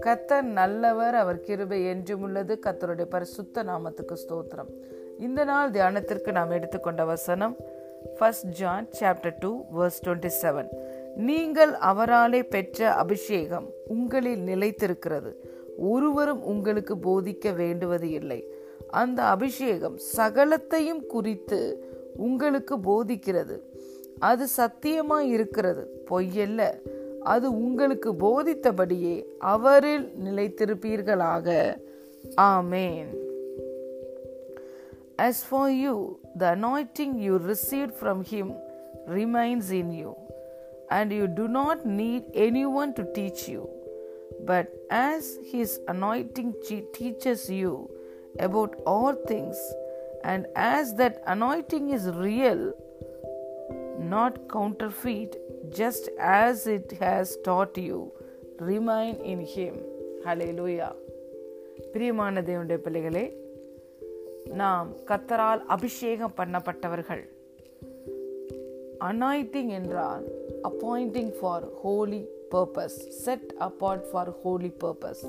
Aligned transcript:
கத்தர் 0.00 0.42
நல்லவர் 0.42 1.14
அவர் 1.14 1.40
கிருபை 1.40 1.84
என்றும் 1.84 2.22
உள்ளது. 2.22 2.58
கத்தருடைய 2.66 3.02
பரிசுத்த 3.02 3.62
நாமத்துக்கு 3.62 4.16
ஸ்தோத்திரம். 4.26 4.70
இந்த 5.18 5.44
நாள் 5.44 5.70
தியானத்திற்கு 5.70 6.32
நாம் 6.32 6.50
எடுத்துக்கொண்ட 6.50 7.04
வசனம் 7.04 7.56
first 8.18 8.46
John 8.46 8.88
chapter 9.00 9.34
two 9.38 9.64
verse 9.78 10.00
twenty 10.04 10.30
seven 10.42 10.68
நீங்கள் 11.14 11.70
அவராலே 11.70 12.42
பெற்ற 12.42 12.92
அபிஷேகம் 12.92 13.70
உங்களில் 13.86 14.44
நிலைத்திருக்கிறது. 14.44 15.34
ஒருவரும் 15.76 16.44
உங்களுக்கு 16.44 16.96
போதிக்க 16.96 17.54
வேண்டுவது 17.54 18.10
இல்லை. 18.10 18.46
அந்த 18.88 19.22
அபிஷேகம் 19.22 19.98
சகலத்தையும் 20.16 21.06
குறித்து 21.06 21.90
உங்களுக்கு 22.16 22.78
போதிக்கிறது. 22.78 23.60
அது 24.21 24.47
சத்தியமாய் 24.57 25.29
இருக்கிறது 25.29 25.83
பொய்யல்ல 26.09 26.61
அது 27.33 27.47
உங்களுக்கு 27.59 28.09
போதித்தபடியே 28.15 29.15
அவரில் 29.53 30.07
நிலைத்திருப்பீர்களாக 30.25 31.47
ஆமேன் 32.51 33.09
As 35.19 35.37
for 35.43 35.67
you, 35.71 36.19
the 36.35 36.51
anointing 36.51 37.17
you 37.17 37.39
received 37.39 37.93
from 37.95 38.23
him 38.23 38.53
remains 39.07 39.71
in 39.71 39.87
you, 39.91 40.15
and 40.91 41.11
you 41.11 41.25
do 41.27 41.47
not 41.47 41.85
need 42.01 42.23
anyone 42.35 42.93
to 42.93 43.03
teach 43.13 43.49
you. 43.49 43.63
But 44.45 44.67
as 44.91 45.39
his 45.51 45.79
anointing 45.87 46.53
teaches 46.93 47.49
you 47.49 47.89
about 48.39 48.75
all 48.85 49.13
things, 49.31 49.57
and 50.23 50.45
as 50.55 50.93
that 50.95 51.23
anointing 51.25 51.89
is 51.89 52.05
real, 52.27 52.61
not 54.04 54.48
counterfeit, 54.48 55.36
just 55.70 56.08
as 56.18 56.66
it 56.66 56.92
has 57.00 57.36
taught 57.44 57.76
you, 57.78 58.12
remain 58.60 59.16
in 59.24 59.40
him. 59.46 59.74
Hallelujah. 60.24 60.92
பிரியமான 61.92 62.40
தேவனுடைய 62.40 62.78
பிள்ளைகளே 62.78 63.24
நாம் 64.54 64.88
கத்தரால் 65.06 65.62
அபிஷேகம் 65.66 66.34
பண்ணப்பட்டவர்கள் 66.36 67.22
anointing 68.98 69.70
என்றால் 69.78 70.24
appointing 70.62 71.32
for 71.38 71.64
holy 71.82 72.20
purpose 72.50 72.98
set 73.24 73.48
apart 73.60 74.04
for 74.10 74.32
holy 74.42 74.70
purpose 74.84 75.24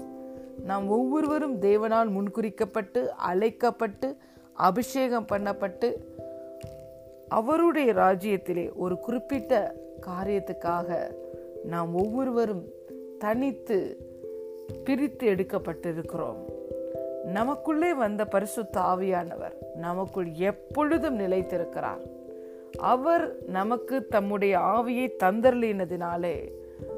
நாம் 0.65 0.87
ஒவ்வொருவரும் 0.89 1.55
தேவனால் 1.61 2.11
முன்குறிக்கப்பட்டு 2.17 3.01
அழைக்கப்பட்டு 3.29 4.09
அபிஷேகம் 4.53 5.29
பண்ணப்பட்டு 5.31 5.89
அவருடைய 7.33 7.93
ராஜ்யத்திலே 7.93 8.71
ஒரு 8.75 8.99
குறிப்பிட்ட 8.99 9.75
காரியத்துக்காக 10.07 11.13
நாம் 11.63 11.95
ஒவ்வொருவரும் 11.95 12.63
தனித்து 13.19 13.77
பிரித்து 14.83 15.29
எடுக்கப்பட்டிருக்கிறோம். 15.29 16.41
நமக்குள்ளே 17.23 17.93
வந்த 17.93 18.25
பரிசுத்த 18.25 18.81
ஆவியானவர் 18.81 19.55
நமக்குள் 19.75 20.27
எப்பொழுதும் 20.33 21.19
நிலைத்திருக்கிறார். 21.19 22.03
அவர் 22.79 23.35
நமக்கு 23.47 24.07
தம்முடைய 24.07 24.57
ஆவியை 24.57 25.07
தந்தர்லினதினாலே 25.23 26.51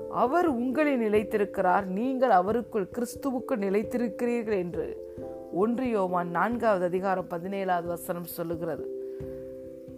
அவர் 0.09 0.47
உங்களில் 0.47 1.09
நிலைத்திருக்கிறார். 1.09 1.86
நீங்கள் 1.86 2.31
அவருக்குள் 2.31 2.89
கிறிஸ்துவுக்குள் 2.91 3.63
நிலைத்திருக்கிறீர்கள் 3.67 4.58
என்று 4.58 5.16
ஒன்று 5.53 5.89
யோவான் 5.89 6.30
நான்காவது 6.30 6.86
அதிகாரம் 6.86 7.30
பதினேழாவது 7.30 7.86
வசனம் 7.86 8.23
சொல்லுகிறது. 8.23 9.03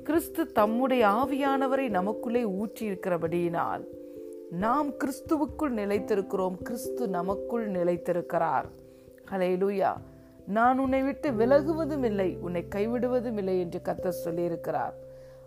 கிறிஸ்து 0.07 0.51
தம்முடைய 0.51 1.07
ஆவியானவரை 1.07 1.89
நமக்குள்ளே 1.89 2.43
ஊற்றியிருக்கிறபடியினால் 2.43 3.83
நாம் 4.51 4.89
கிறிஸ்துவுக்குள் 4.89 5.73
நிலைத்திருக்கிறோம் 5.75 6.55
கிறிஸ்து 6.55 7.07
நமக்குள் 7.07 7.71
நிலைத்திருக்கிறார். 7.71 8.63
ஹலே 9.31 9.55
லூயா 9.55 9.93
நான் 10.47 10.79
உன்னை 10.79 11.01
விட்டு 11.01 11.31
விலகுவதும் 11.31 12.03
இல்லை 12.03 12.37
உன்னை 12.41 12.65
கைவிடுவதும் 12.75 13.37
இல்லை 13.37 13.59
என்று 13.59 13.81
கத்த 13.83 14.11
சொல்லியிருக்கிறார். 14.25 14.93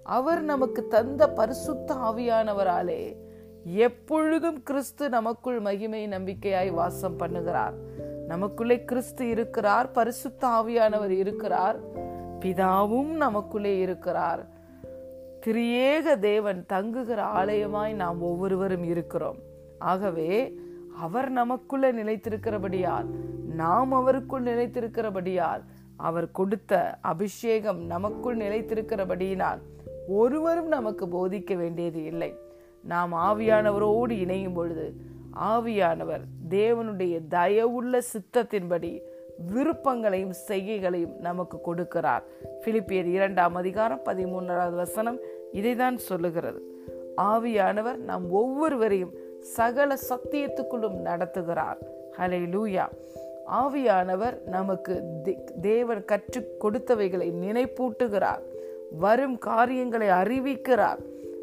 அவர் 0.03 0.43
நமக்கு 0.43 0.89
தந்த 0.89 1.29
பரிசுத்த 1.29 1.95
ஆவியானவராலே 1.95 3.17
எப்பொழுதும் 3.65 4.63
கிறிஸ்து 4.63 5.09
நமக்குள் 5.09 5.61
மகிமை 5.61 6.09
நம்பிக்கையாய் 6.09 6.73
வாசம் 6.73 7.19
பண்ணுகிறார். 7.19 7.75
நமக்குள்ளே 8.27 8.85
கிறிஸ்து 8.85 9.29
இருக்கிறார் 9.29 9.91
பரிசுத்த 9.91 10.47
ஆவியானவர் 10.47 11.17
இருக்கிறார். 11.25 11.99
பிதாவும் 12.41 13.07
நமக்குள்ளே 13.07 13.79
இருக்கிறார். 13.79 14.59
திரியேக 15.47 16.19
தேவன் 16.19 16.67
தங்குகிற 16.67 17.23
ஆலயமாய் 17.23 17.95
நாம் 17.95 18.23
ஒவ்வொருவரும் 18.23 18.85
இருக்கிறோம். 18.85 19.37
ஆகவே 19.79 20.59
அவர் 20.97 21.31
நமக்குள்ள 21.31 21.93
நிலைத்திருக்கிறபடியால் 21.93 23.07
நாம் 23.55 23.93
அவருக்குள் 23.93 24.43
நிலைத்திருக்கிறபடியால் 24.43 25.63
அவர் 25.97 26.31
கொடுத்த 26.31 26.99
அபிஷேகம் 27.01 27.81
நமக்குள் 27.81 28.37
நிலைத்திருக்கிறபடியினால் 28.37 29.59
ஒருவரும் 30.09 30.69
நமக்கு 30.69 31.07
போதிக்க 31.07 31.57
வேண்டியது 31.57 32.05
இல்லை. 32.05 32.35
நாம் 32.83 33.13
ஆவியானவரோடு 33.13 34.11
இணையும் 34.11 34.53
பொழுது 34.53 34.95
ஆவியானவர் 35.41 36.23
தேவனுடைய 36.49 37.21
தயவுள்ள 37.31 38.01
சித்தத்தின்படி 38.13 39.01
விருப்பங்களையும் 39.47 40.33
செய்கைகளையும் 40.49 41.17
நமக்கு 41.21 41.59
கொடுக்கிறார். 41.67 42.23
பிலிப்பியர் 42.65 43.07
இரண்டாம் 43.07 43.55
அதிகாரம் 43.55 44.01
பதிமூன்றாவது 44.05 44.75
வசனம் 44.75 45.19
இதைதான் 45.53 45.97
சொல்லுகிறது. 45.97 46.63
ஆவியானவர் 47.17 47.97
நாம் 47.97 48.31
ஒவ்வொருவரையும் 48.31 49.13
சகல 49.41 49.99
சத்தியத்துக்குள்ளும் 50.09 51.01
நடத்துகிறார். 51.05 51.77
ஹலை 52.19 52.47
லூயா 52.47 52.89
ஆவியானவர் 53.53 54.43
நமக்கு 54.47 55.03
தேவன் 55.61 56.05
கற்றுக் 56.05 56.65
கொடுத்தவைகளை 56.65 57.33
நினைப்பூட்டுகிறார். 57.33 58.43
வரும் 58.99 59.39
காரியங்களை 59.39 60.09
அறிவிக்கிறார். 60.09 60.99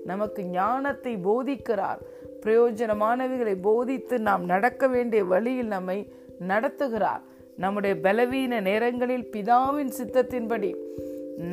நமக்கு 0.06 0.44
ஞானத்தை 0.44 1.18
போதிக்கிறார். 1.18 1.98
பிரயோஜனமானவைகளை 2.46 3.58
போதித்து 3.62 4.20
நாம் 4.20 4.46
நடக்க 4.46 4.88
வேண்டிய 4.88 5.26
வழியில் 5.26 5.68
நம்மை 5.68 6.12
நடத்துகிறார். 6.48 7.22
நம்முடைய 7.58 7.96
பலவீன 8.04 8.62
நேரங்களில் 8.62 9.30
பிதாவின் 9.32 9.92
சித்தத்தின்படி 10.00 10.70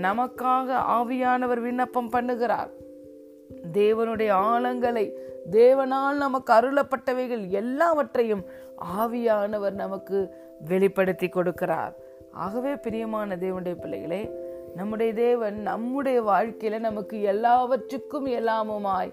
நமக்காக 0.02 0.68
ஆவியானவர் 0.96 1.60
விண்ணப்பம் 1.60 2.12
பண்ணுகிறார். 2.12 2.70
தேவனுடைய 3.72 4.30
ஆழங்களை 4.46 5.10
தேவனால் 5.50 6.16
நமக்கு 6.16 6.52
அருளப்பட்டவைகள் 6.52 7.48
எல்லாவற்றையும் 7.48 8.44
ஆவியானவர் 8.98 9.76
நமக்கு 9.82 10.34
வெளிப்படுத்தி 10.68 11.26
கொடுக்கிறார். 11.26 11.92
ஆகவே 12.32 12.76
பிரியமான 12.76 13.36
தேவனுடைய 13.36 13.74
பிள்ளைகளே 13.80 14.30
நம்முடைய 14.74 15.12
தேவன் 15.12 15.60
நம்முடைய 15.60 16.22
வாழ்க்கையில 16.22 16.78
நமக்கு 16.78 17.22
எல்லாவற்றுக்கும் 17.22 18.26
எல்லாமுமாய் 18.26 19.12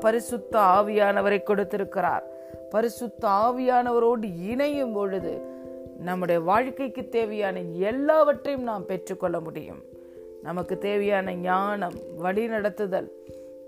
பரிசுத்த 0.00 0.58
ஆவியானவரை 0.58 1.42
கொடுத்திருக்கிறார். 1.42 2.24
பரிசுத்த 2.70 3.28
ஆவியானவரோடு 3.28 4.26
இணையும் 4.48 4.92
பொழுது 4.92 5.56
நம்முடைய 5.98 6.40
வாழ்க்கைக்கு 6.40 7.08
தேவையான 7.08 7.60
எல்லாவற்றையும் 7.60 8.62
நாம் 8.62 8.86
பெற்றுக்கொள்ள 8.86 9.40
முடியும். 9.40 9.82
நமக்கு 10.42 10.78
தேவையான 10.78 11.34
ஞானம் 11.34 11.94
வழிநடத்துதல் 12.22 13.08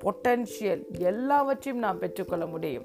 பொட்டன்ஷியல் 0.04 0.98
எல்லாவற்றையும் 0.98 1.82
நாம் 1.82 1.98
பெற்றுக்கொள்ள 1.98 2.46
முடியும். 2.46 2.84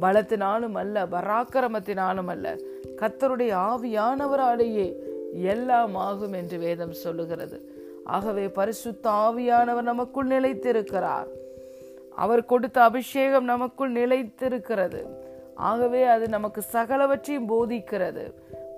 பலத்தினாலும் 0.00 0.72
அல்ல 0.72 1.06
பராக்கிரமத்தினாலும் 1.06 2.26
அல்ல 2.26 2.56
கத்தருடைய 2.96 3.56
ஆவியானவராலேயே 3.56 4.94
எல்லாம் 5.32 5.94
ஆகும் 5.94 6.32
என்று 6.32 6.58
வேதம் 6.58 6.92
சொல்லுகிறது. 6.92 7.72
ஆகவே 8.04 8.48
பரிசுத்த 8.48 9.10
ஆவியானவர் 9.10 9.82
நமக்குள் 9.82 10.26
நிலைத்திருக்கிறார். 10.26 11.26
அவர் 12.14 12.44
கொடுத்த 12.44 12.82
அபிஷேகம் 12.82 13.44
நமக்குள் 13.44 13.92
நிலைத்திருக்கிறது. 13.92 15.06
ஆகவே 15.54 16.02
அது 16.02 16.28
நமக்கு 16.28 16.62
சகலவற்றையும் 16.72 17.48
போதிக்கிறது. 17.48 18.32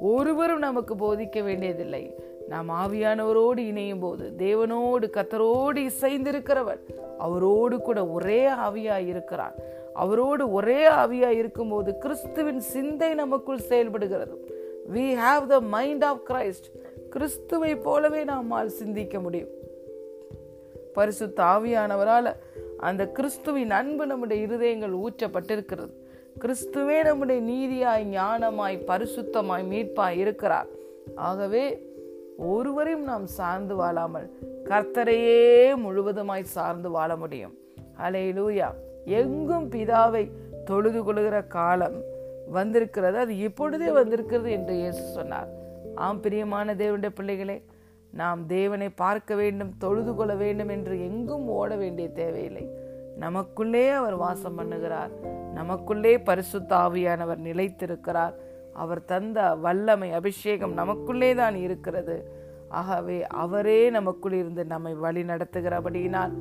ஒருவரும் 0.05 0.59
நமக்கு 0.59 0.95
போதிக்க 0.95 1.43
வேண்டியதில்லை. 1.43 2.15
நாம் 2.49 2.71
ஆவியானவரோடு 2.71 3.59
இணையும் 3.59 3.99
போது 3.99 4.33
தேவனோடு 4.39 5.07
கத்தரோடு 5.17 5.91
இசைந்திருக்கிறவர் 5.91 6.83
அவரோடு 7.19 7.81
கூட 7.81 8.07
ஒரே 8.07 8.43
ஆவியாய் 8.67 9.07
இருக்கிறார். 9.07 9.55
அவரோடு 9.95 10.53
ஒரே 10.53 10.91
ஆவியாய் 10.91 11.41
இருக்கும்போது 11.43 11.99
கிறிஸ்துவின் 11.99 12.61
சிந்தை 12.61 13.15
நமக்குள் 13.15 13.67
செயல்படுகிறது. 13.71 14.37
We 14.95 15.07
have 15.25 15.47
the 15.47 15.61
mind 15.61 16.05
of 16.05 16.31
Christ 16.31 16.69
கிறிஸ்துவை 17.11 17.77
போலவே 17.77 18.25
நம்மால் 18.25 18.77
சிந்திக்க 18.81 19.21
முடியும். 19.21 19.53
பரிசுத்த 20.93 21.43
ஆவியானவரால் 21.43 22.33
அந்த 22.79 23.09
கிறிஸ்துவின் 23.09 23.71
அன்பு 23.71 24.07
நம்முடைய 24.07 24.47
இருதயங்கள் 24.47 25.07
ஊற்றப்பட்டிருக்கிறது. 25.07 25.95
கிறிஸ்துவே 26.43 27.05
நம்முடைய 27.05 27.41
நீதியாய் 27.51 28.05
ஞானமாய் 28.15 28.77
பரிசுத்தமாய் 28.89 29.65
மீட்பாய் 29.73 30.17
இருக்கிறார். 30.17 30.67
ஆகவே 31.15 31.65
ஒருவரையும் 32.37 33.03
நாம் 33.03 33.27
சார்ந்து 33.27 33.77
வாழாமல் 33.77 34.27
கர்த்தரையே 34.65 35.43
முழுவதுமாய் 35.85 36.43
சார்ந்து 36.43 36.91
வாழ 36.91 37.17
முடியும். 37.17 37.55
ஹalleluya 38.01 38.69
எங்கும் 39.05 39.71
பிதாவை 39.71 40.33
தொழுது 40.65 41.05
கொள்கிற 41.05 41.43
காலம் 41.43 41.99
வந்திருக்கிறது. 42.51 43.19
அது 43.19 43.39
இப்பொழுதே 43.39 43.91
வந்திருக்கிறது 43.91 44.51
என்று 44.51 44.75
இயேசு 44.75 45.03
சொன்னார். 45.13 45.49
ஆம் 45.95 46.21
பிரியமான 46.21 46.75
தேவனுடைய 46.75 47.13
பிள்ளைகளே 47.15 47.63
நாம் 48.11 48.47
தேவனை 48.47 48.89
பார்க்க 48.89 49.35
வேண்டும் 49.35 49.73
தொழுது 49.79 50.15
கொள்ள 50.15 50.35
வேண்டும் 50.35 50.69
என்று 50.69 50.95
எங்கும் 51.01 51.49
ஓட 51.49 51.77
வேண்டிய 51.77 52.09
தேவையில்லை. 52.09 52.67
நமக்குள்ளே 53.17 53.89
அவர் 53.89 54.17
வாசம் 54.17 54.59
பண்ணுகிறார். 54.59 55.11
நமக்குள்ளே 55.53 56.19
பரிசுத்த 56.19 56.77
ஆவியானவர் 56.77 57.41
நிலைத்திருக்கிறார். 57.41 58.33
அவர் 58.73 59.05
தந்த 59.05 59.55
வல்லமை 59.55 60.13
அபிஷேகம் 60.13 60.73
நமக்குள்ளே 60.73 61.35
தான் 61.35 61.55
இருக்கிறது. 61.55 62.43
ஆகவே 62.69 63.27
அவரே 63.27 63.91
நமக்குள் 63.91 64.33
இருந்து 64.33 64.65
நம்மை 64.65 64.95
வழி 64.95 65.23
நடத்துகிறபடியினால் 65.23 66.33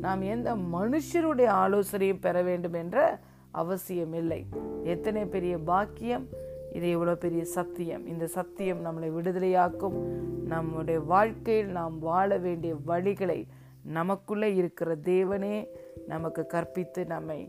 நாம் 0.00 0.22
எந்த 0.22 0.54
மனுஷருடைய 0.54 1.48
ஆலோசனையும் 1.48 2.20
பெற 2.20 2.42
வேண்டும் 2.42 2.72
என்ற 2.72 3.18
அவசியம் 3.50 4.12
இல்லை. 4.12 4.46
எத்தனை 4.84 5.24
பெரிய 5.24 5.58
பாக்கியம் 5.58 6.28
இது 6.72 6.90
எவ்வளோ 6.90 7.14
பெரிய 7.14 7.44
சத்தியம். 7.44 8.06
இந்த 8.06 8.26
சத்தியம் 8.26 8.84
நம்மளை 8.84 9.10
விடுதலையாக்கும். 9.16 9.98
நம்முடைய 10.46 11.00
வாழ்க்கையில் 11.00 11.66
நாம் 11.66 11.98
வாழ 11.98 12.38
வேண்டிய 12.38 12.74
வழிகளை 12.86 13.46
நமக்குள்ளே 13.84 14.54
இருக்கிற 14.54 14.96
தேவனே 14.96 15.68
நமக்கு 16.06 16.46
கற்பித்து 16.46 17.06
நம்மை 17.06 17.48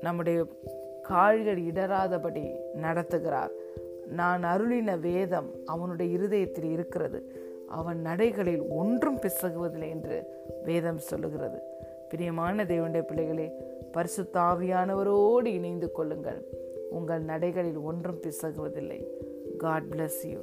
நம்முடைய 0.00 0.46
கால்கள் 1.02 1.60
இடராதபடி 1.60 2.56
நடத்துகிறார். 2.82 3.50
நான் 4.06 4.44
அருளின 4.44 4.98
வேதம் 4.98 5.50
அவனுடைய 5.64 6.12
இருதயத்தில் 6.12 6.70
இருக்கிறது. 6.70 7.46
அவன் 7.68 8.02
நடைகளில் 8.04 8.68
ஒன்றும் 8.68 9.18
பிசகுவதில்லை 9.18 9.88
என்று 9.88 10.24
வேதம் 10.64 10.98
சொல்லுகிறது. 10.98 11.58
பிரியமான 12.08 12.64
தேவனுடைய 12.64 13.02
பிள்ளைகளே 13.02 13.52
பரிசுத்தாவியானவரோடு 13.92 15.46
இணைந்து 15.46 15.92
கொள்ளுங்கள். 15.92 16.44
உங்கள் 16.90 17.24
நடைகளில் 17.24 17.82
ஒன்றும் 17.82 18.20
பிசகுவதில்லை. 18.20 19.06
God 19.58 19.82
bless 19.82 20.26
you 20.26 20.40